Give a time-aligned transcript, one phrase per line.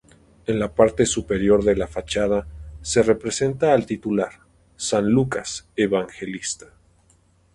[0.47, 2.47] En la parte superior de la fachada
[2.81, 4.31] se representa al titular,
[4.75, 6.73] San Lucas Evangelista.